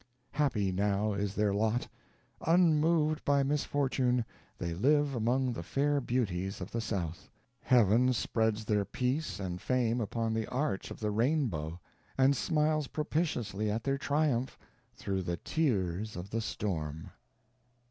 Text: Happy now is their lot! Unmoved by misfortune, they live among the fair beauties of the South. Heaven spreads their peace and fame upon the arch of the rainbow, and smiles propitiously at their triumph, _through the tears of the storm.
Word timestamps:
Happy 0.31 0.71
now 0.71 1.13
is 1.13 1.35
their 1.35 1.53
lot! 1.53 1.87
Unmoved 2.47 3.23
by 3.23 3.43
misfortune, 3.43 4.25
they 4.57 4.73
live 4.73 5.13
among 5.13 5.53
the 5.53 5.61
fair 5.61 6.01
beauties 6.01 6.59
of 6.59 6.71
the 6.71 6.81
South. 6.81 7.29
Heaven 7.61 8.11
spreads 8.13 8.65
their 8.65 8.83
peace 8.83 9.39
and 9.39 9.61
fame 9.61 10.01
upon 10.01 10.33
the 10.33 10.47
arch 10.47 10.89
of 10.89 10.99
the 11.01 11.11
rainbow, 11.11 11.79
and 12.17 12.35
smiles 12.35 12.87
propitiously 12.87 13.69
at 13.69 13.83
their 13.83 13.99
triumph, 13.99 14.57
_through 14.97 15.23
the 15.23 15.37
tears 15.37 16.15
of 16.15 16.31
the 16.31 16.41
storm. 16.41 17.11